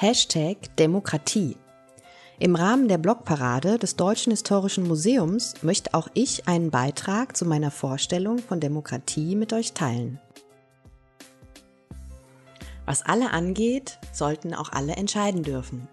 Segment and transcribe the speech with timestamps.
[0.00, 1.56] Hashtag Demokratie.
[2.38, 7.72] Im Rahmen der Blogparade des Deutschen Historischen Museums möchte auch ich einen Beitrag zu meiner
[7.72, 10.20] Vorstellung von Demokratie mit euch teilen.
[12.86, 15.88] Was alle angeht, sollten auch alle entscheiden dürfen.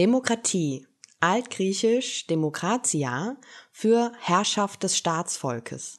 [0.00, 0.86] Demokratie,
[1.20, 3.36] altgriechisch Demokratia,
[3.70, 5.98] für Herrschaft des Staatsvolkes.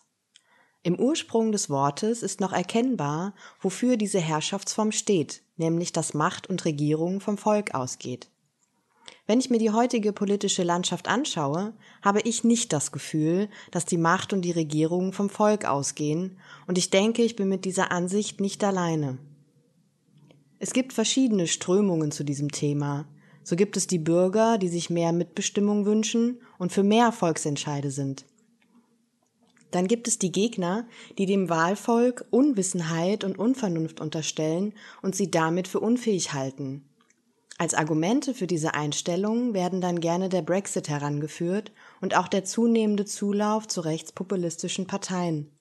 [0.81, 6.65] Im Ursprung des Wortes ist noch erkennbar, wofür diese Herrschaftsform steht, nämlich dass Macht und
[6.65, 8.31] Regierung vom Volk ausgeht.
[9.27, 13.99] Wenn ich mir die heutige politische Landschaft anschaue, habe ich nicht das Gefühl, dass die
[13.99, 18.41] Macht und die Regierung vom Volk ausgehen, und ich denke, ich bin mit dieser Ansicht
[18.41, 19.19] nicht alleine.
[20.57, 23.05] Es gibt verschiedene Strömungen zu diesem Thema,
[23.43, 28.25] so gibt es die Bürger, die sich mehr Mitbestimmung wünschen und für mehr Volksentscheide sind.
[29.71, 30.85] Dann gibt es die Gegner,
[31.17, 36.83] die dem Wahlvolk Unwissenheit und Unvernunft unterstellen und sie damit für unfähig halten.
[37.57, 43.05] Als Argumente für diese Einstellung werden dann gerne der Brexit herangeführt und auch der zunehmende
[43.05, 45.51] Zulauf zu rechtspopulistischen Parteien.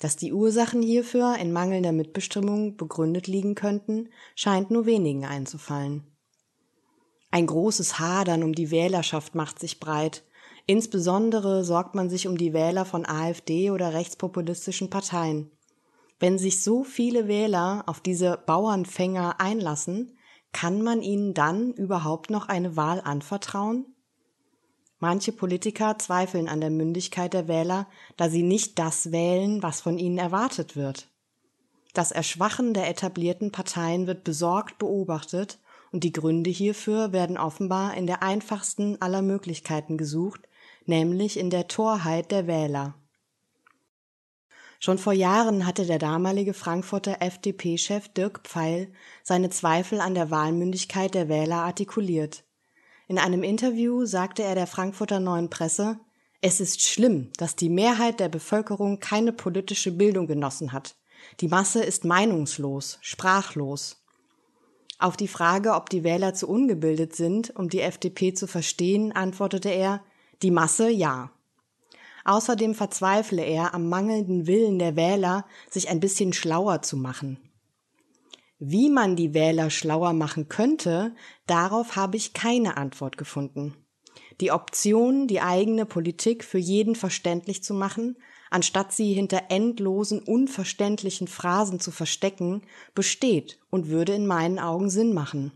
[0.00, 6.04] Dass die Ursachen hierfür in mangelnder Mitbestimmung begründet liegen könnten, scheint nur wenigen einzufallen.
[7.30, 10.24] Ein großes Hadern um die Wählerschaft macht sich breit.
[10.66, 15.50] Insbesondere sorgt man sich um die Wähler von AfD oder rechtspopulistischen Parteien.
[16.18, 20.16] Wenn sich so viele Wähler auf diese Bauernfänger einlassen,
[20.52, 23.86] kann man ihnen dann überhaupt noch eine Wahl anvertrauen?
[24.98, 29.98] Manche Politiker zweifeln an der Mündigkeit der Wähler, da sie nicht das wählen, was von
[29.98, 31.08] ihnen erwartet wird.
[31.94, 35.58] Das Erschwachen der etablierten Parteien wird besorgt beobachtet
[35.92, 40.40] und die Gründe hierfür werden offenbar in der einfachsten aller Möglichkeiten gesucht,
[40.86, 42.94] nämlich in der Torheit der Wähler.
[44.80, 48.92] Schon vor Jahren hatte der damalige Frankfurter FDP-Chef Dirk Pfeil
[49.24, 52.44] seine Zweifel an der Wahlmündigkeit der Wähler artikuliert.
[53.08, 55.98] In einem Interview sagte er der Frankfurter Neuen Presse,
[56.40, 60.94] es ist schlimm, dass die Mehrheit der Bevölkerung keine politische Bildung genossen hat.
[61.40, 64.04] Die Masse ist meinungslos, sprachlos.
[64.98, 69.68] Auf die Frage, ob die Wähler zu ungebildet sind, um die FDP zu verstehen, antwortete
[69.68, 70.02] er,
[70.42, 71.30] die Masse ja.
[72.24, 77.38] Außerdem verzweifle er am mangelnden Willen der Wähler, sich ein bisschen schlauer zu machen.
[78.58, 81.14] Wie man die Wähler schlauer machen könnte,
[81.46, 83.76] darauf habe ich keine Antwort gefunden.
[84.40, 88.16] Die Option, die eigene Politik für jeden verständlich zu machen,
[88.50, 92.62] anstatt sie hinter endlosen, unverständlichen Phrasen zu verstecken,
[92.94, 95.52] besteht und würde in meinen Augen Sinn machen.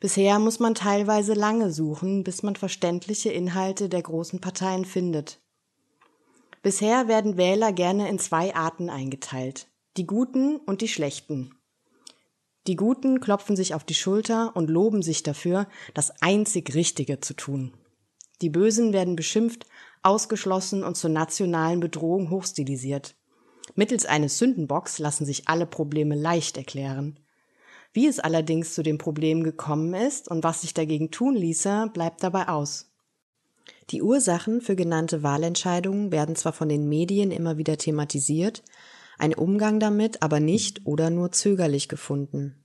[0.00, 5.40] Bisher muss man teilweise lange suchen, bis man verständliche Inhalte der großen Parteien findet.
[6.62, 11.54] Bisher werden Wähler gerne in zwei Arten eingeteilt, die Guten und die Schlechten.
[12.66, 17.34] Die Guten klopfen sich auf die Schulter und loben sich dafür, das einzig Richtige zu
[17.34, 17.74] tun.
[18.40, 19.66] Die Bösen werden beschimpft
[20.04, 23.16] ausgeschlossen und zur nationalen Bedrohung hochstilisiert.
[23.74, 27.18] Mittels eines Sündenbocks lassen sich alle Probleme leicht erklären.
[27.92, 32.22] Wie es allerdings zu dem Problem gekommen ist und was sich dagegen tun ließe, bleibt
[32.22, 32.90] dabei aus.
[33.90, 38.62] Die Ursachen für genannte Wahlentscheidungen werden zwar von den Medien immer wieder thematisiert,
[39.18, 42.63] ein Umgang damit aber nicht oder nur zögerlich gefunden.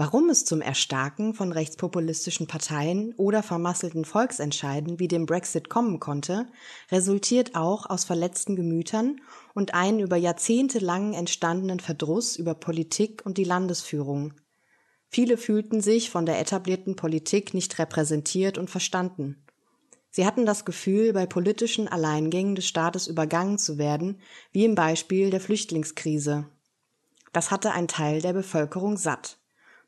[0.00, 6.46] Warum es zum Erstarken von rechtspopulistischen Parteien oder vermasselten Volksentscheiden wie dem Brexit kommen konnte,
[6.90, 9.20] resultiert auch aus verletzten Gemütern
[9.52, 14.32] und einen über Jahrzehnte lang entstandenen Verdruss über Politik und die Landesführung.
[15.10, 19.44] Viele fühlten sich von der etablierten Politik nicht repräsentiert und verstanden.
[20.08, 24.18] Sie hatten das Gefühl, bei politischen Alleingängen des Staates übergangen zu werden,
[24.50, 26.48] wie im Beispiel der Flüchtlingskrise.
[27.34, 29.39] Das hatte ein Teil der Bevölkerung satt.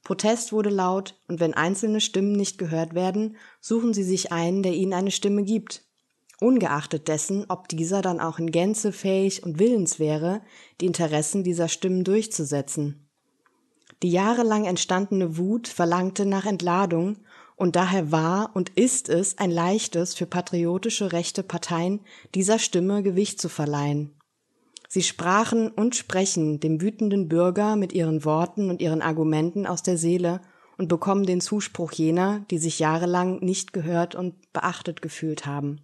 [0.02, 4.74] Protest wurde laut, und wenn einzelne Stimmen nicht gehört werden, suchen sie sich einen, der
[4.74, 5.84] ihnen eine Stimme gibt.
[6.40, 10.40] Ungeachtet dessen, ob dieser dann auch in Gänze fähig und willens wäre,
[10.80, 13.06] die Interessen dieser Stimmen durchzusetzen.
[14.02, 17.18] Die jahrelang entstandene Wut verlangte nach Entladung,
[17.54, 22.00] und daher war und ist es ein leichtes für patriotische rechte Parteien,
[22.34, 24.12] dieser Stimme Gewicht zu verleihen.
[24.94, 29.96] Sie sprachen und sprechen dem wütenden Bürger mit ihren Worten und ihren Argumenten aus der
[29.96, 30.42] Seele
[30.76, 35.80] und bekommen den Zuspruch jener, die sich jahrelang nicht gehört und beachtet gefühlt haben.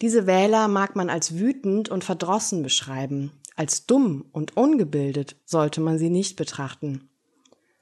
[0.00, 5.98] Diese Wähler mag man als wütend und verdrossen beschreiben, Als dumm und ungebildet sollte man
[5.98, 7.10] sie nicht betrachten.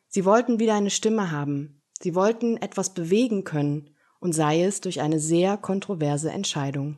[0.09, 5.01] Sie wollten wieder eine Stimme haben, sie wollten etwas bewegen können, und sei es durch
[5.01, 6.97] eine sehr kontroverse Entscheidung.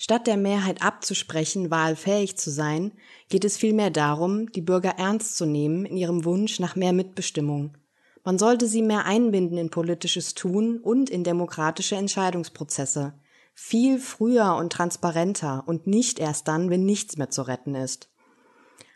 [0.00, 2.92] Statt der Mehrheit abzusprechen, wahlfähig zu sein,
[3.28, 7.76] geht es vielmehr darum, die Bürger ernst zu nehmen in ihrem Wunsch nach mehr Mitbestimmung.
[8.22, 13.14] Man sollte sie mehr einbinden in politisches Tun und in demokratische Entscheidungsprozesse.
[13.54, 18.08] Viel früher und transparenter und nicht erst dann, wenn nichts mehr zu retten ist.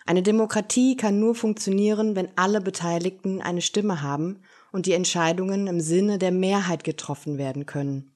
[0.07, 5.81] Eine Demokratie kann nur funktionieren, wenn alle Beteiligten eine Stimme haben und die Entscheidungen im
[5.81, 8.12] Sinne der Mehrheit getroffen werden können.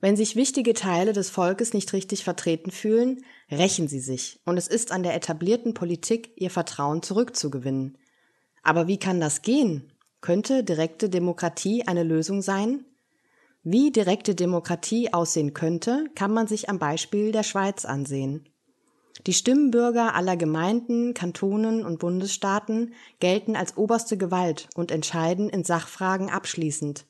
[0.00, 4.68] Wenn sich wichtige Teile des Volkes nicht richtig vertreten fühlen, rächen sie sich, und es
[4.68, 7.98] ist an der etablierten Politik, ihr Vertrauen zurückzugewinnen.
[8.62, 9.92] Aber wie kann das gehen?
[10.20, 12.84] Könnte direkte Demokratie eine Lösung sein?
[13.64, 18.48] Wie direkte Demokratie aussehen könnte, kann man sich am Beispiel der Schweiz ansehen.
[19.26, 26.30] Die Stimmbürger aller Gemeinden, Kantonen und Bundesstaaten gelten als oberste Gewalt und entscheiden in Sachfragen
[26.30, 27.04] abschließend.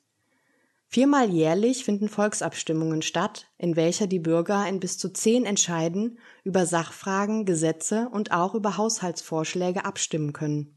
[0.91, 6.65] Viermal jährlich finden Volksabstimmungen statt, in welcher die Bürger in bis zu zehn Entscheiden über
[6.65, 10.75] Sachfragen, Gesetze und auch über Haushaltsvorschläge abstimmen können.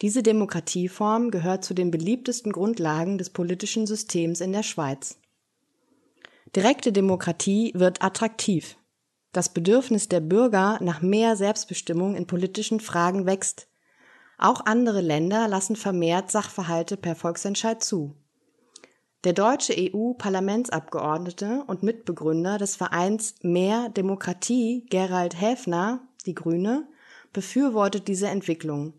[0.00, 5.18] Diese Demokratieform gehört zu den beliebtesten Grundlagen des politischen Systems in der Schweiz.
[6.54, 8.76] Direkte Demokratie wird attraktiv.
[9.32, 13.66] Das Bedürfnis der Bürger nach mehr Selbstbestimmung in politischen Fragen wächst.
[14.38, 18.14] Auch andere Länder lassen vermehrt Sachverhalte per Volksentscheid zu.
[19.22, 26.88] Der deutsche EU-Parlamentsabgeordnete und Mitbegründer des Vereins Mehr Demokratie, Gerald Häfner, die Grüne,
[27.34, 28.94] befürwortet diese Entwicklung.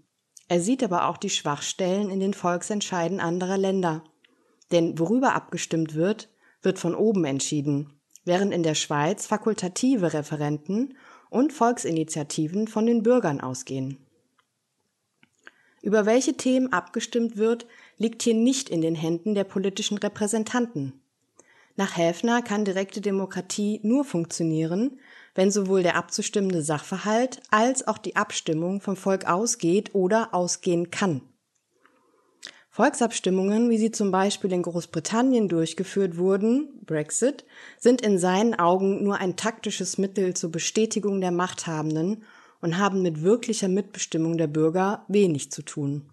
[0.48, 4.04] Er sieht aber auch die Schwachstellen in den Volksentscheiden anderer Länder.
[4.72, 6.30] Denn worüber abgestimmt wird,
[6.62, 10.98] wird von oben entschieden, während in der Schweiz fakultative Referenten
[11.32, 13.98] und Volksinitiativen von den Bürgern ausgehen.
[15.82, 17.66] Über welche Themen abgestimmt wird,
[18.02, 20.94] liegt hier nicht in den Händen der politischen Repräsentanten.
[21.76, 25.00] Nach Häfner kann direkte Demokratie nur funktionieren,
[25.36, 31.22] wenn sowohl der abzustimmende Sachverhalt als auch die Abstimmung vom Volk ausgeht oder ausgehen kann.
[32.72, 37.46] Volksabstimmungen, wie sie zum Beispiel in Großbritannien durchgeführt wurden, Brexit,
[37.78, 42.24] sind in seinen Augen nur ein taktisches Mittel zur Bestätigung der Machthabenden
[42.62, 46.10] und haben mit wirklicher Mitbestimmung der Bürger wenig zu tun.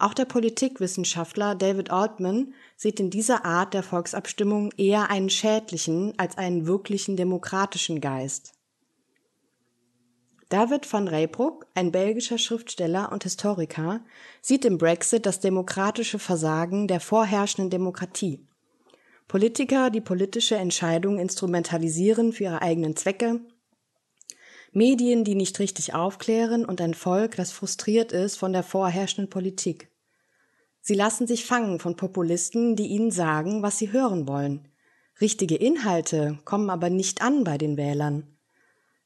[0.00, 6.38] Auch der Politikwissenschaftler David Altman sieht in dieser Art der Volksabstimmung eher einen schädlichen als
[6.38, 8.54] einen wirklichen demokratischen Geist.
[10.48, 14.00] David van Reybrouck, ein belgischer Schriftsteller und Historiker,
[14.40, 18.40] sieht im Brexit das demokratische Versagen der vorherrschenden Demokratie.
[19.28, 23.42] Politiker, die politische Entscheidungen instrumentalisieren für ihre eigenen Zwecke,
[24.72, 29.89] Medien, die nicht richtig aufklären und ein Volk, das frustriert ist von der vorherrschenden Politik.
[30.90, 34.66] Sie lassen sich fangen von Populisten, die ihnen sagen, was sie hören wollen.
[35.20, 38.36] Richtige Inhalte kommen aber nicht an bei den Wählern.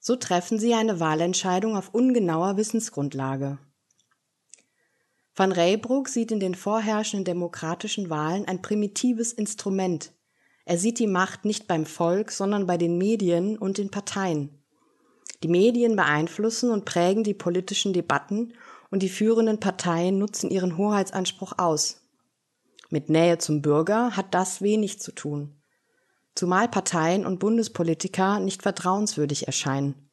[0.01, 3.59] So treffen sie eine Wahlentscheidung auf ungenauer Wissensgrundlage.
[5.37, 10.15] Van Reybrouck sieht in den vorherrschenden demokratischen Wahlen ein primitives Instrument.
[10.65, 14.59] Er sieht die Macht nicht beim Volk, sondern bei den Medien und den Parteien.
[15.43, 18.55] Die Medien beeinflussen und prägen die politischen Debatten
[18.95, 22.01] und die führenden Parteien nutzen ihren Hoheitsanspruch aus.
[22.91, 25.57] Mit Nähe zum Bürger hat das wenig zu tun.
[26.37, 30.09] Zumal Parteien und Bundespolitiker nicht vertrauenswürdig erscheinen.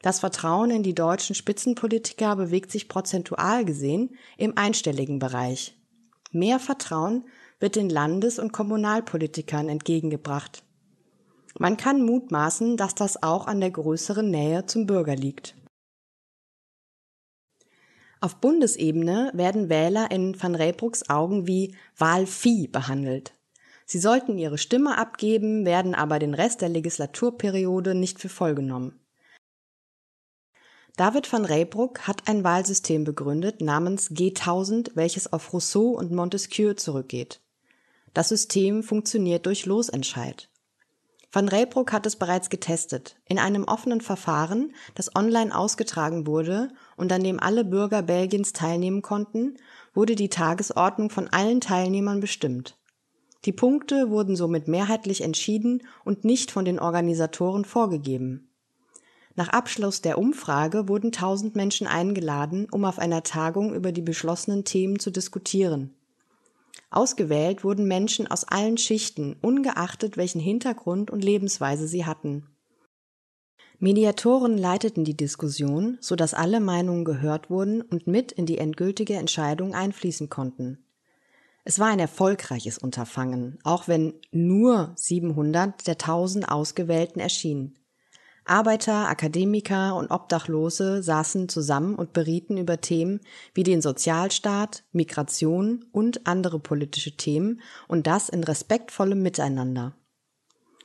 [0.00, 5.76] Das Vertrauen in die deutschen Spitzenpolitiker bewegt sich prozentual gesehen im einstelligen Bereich.
[6.30, 7.26] Mehr Vertrauen
[7.60, 10.62] wird den Landes- und Kommunalpolitikern entgegengebracht.
[11.58, 15.54] Man kann mutmaßen, dass das auch an der größeren Nähe zum Bürger liegt.
[18.22, 23.32] Auf Bundesebene werden Wähler in Van Reybrucks Augen wie Wahlvieh behandelt.
[23.84, 29.00] Sie sollten ihre Stimme abgeben, werden aber den Rest der Legislaturperiode nicht für voll genommen.
[30.96, 37.40] David van Reybruck hat ein Wahlsystem begründet namens G1000, welches auf Rousseau und Montesquieu zurückgeht.
[38.14, 40.48] Das System funktioniert durch Losentscheid.
[41.34, 43.16] Van Reybrouck hat es bereits getestet.
[43.24, 49.00] In einem offenen Verfahren, das online ausgetragen wurde und an dem alle Bürger Belgiens teilnehmen
[49.00, 49.56] konnten,
[49.94, 52.76] wurde die Tagesordnung von allen Teilnehmern bestimmt.
[53.46, 58.50] Die Punkte wurden somit mehrheitlich entschieden und nicht von den Organisatoren vorgegeben.
[59.34, 64.64] Nach Abschluss der Umfrage wurden tausend Menschen eingeladen, um auf einer Tagung über die beschlossenen
[64.64, 65.94] Themen zu diskutieren.
[66.92, 72.46] Ausgewählt wurden Menschen aus allen Schichten, ungeachtet welchen Hintergrund und Lebensweise sie hatten.
[73.78, 79.14] Mediatoren leiteten die Diskussion, so dass alle Meinungen gehört wurden und mit in die endgültige
[79.14, 80.84] Entscheidung einfließen konnten.
[81.64, 87.74] Es war ein erfolgreiches Unterfangen, auch wenn nur 700 der 1000 Ausgewählten erschienen.
[88.44, 93.20] Arbeiter, Akademiker und Obdachlose saßen zusammen und berieten über Themen
[93.54, 99.94] wie den Sozialstaat, Migration und andere politische Themen und das in respektvollem Miteinander.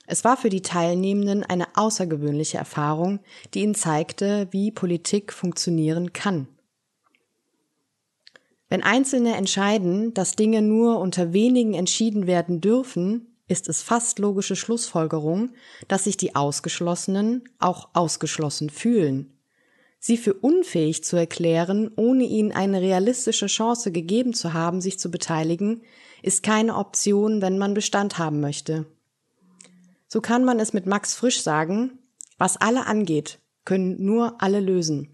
[0.06, 3.20] Es war für die Teilnehmenden eine außergewöhnliche Erfahrung,
[3.54, 6.48] die ihnen zeigte, wie Politik funktionieren kann.
[8.70, 14.56] Wenn Einzelne entscheiden, dass Dinge nur unter wenigen entschieden werden dürfen, ist es fast logische
[14.56, 15.52] Schlussfolgerung,
[15.88, 19.34] dass sich die Ausgeschlossenen auch ausgeschlossen fühlen.
[20.00, 25.10] Sie für unfähig zu erklären, ohne ihnen eine realistische Chance gegeben zu haben, sich zu
[25.10, 25.82] beteiligen,
[26.22, 28.86] ist keine Option, wenn man Bestand haben möchte.
[30.08, 32.00] So kann man es mit Max Frisch sagen,
[32.38, 35.10] was alle angeht, können nur alle lösen.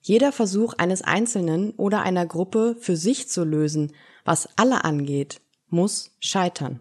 [0.00, 3.92] Jeder Versuch eines Einzelnen oder einer Gruppe für sich zu lösen,
[4.24, 6.80] was alle angeht, muss scheitern.